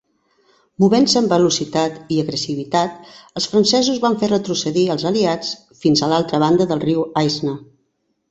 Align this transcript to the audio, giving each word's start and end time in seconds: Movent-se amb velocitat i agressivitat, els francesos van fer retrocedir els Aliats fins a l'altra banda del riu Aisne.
Movent-se 0.83 1.17
amb 1.19 1.33
velocitat 1.33 1.99
i 2.13 2.17
agressivitat, 2.21 3.11
els 3.41 3.47
francesos 3.51 4.01
van 4.07 4.17
fer 4.23 4.31
retrocedir 4.33 4.85
els 4.95 5.05
Aliats 5.11 5.51
fins 5.83 6.03
a 6.07 6.13
l'altra 6.15 6.43
banda 6.45 6.67
del 6.73 6.81
riu 6.89 7.05
Aisne. 7.23 7.55